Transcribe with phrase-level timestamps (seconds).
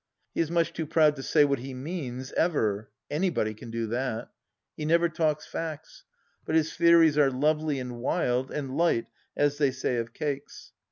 [0.33, 4.31] He is much too proud to say what he means, ever; anybody can do that.
[4.75, 6.05] He never talks facts.
[6.43, 9.05] But his theories are lovely and wild, and light,
[9.37, 10.71] as they say of cakes.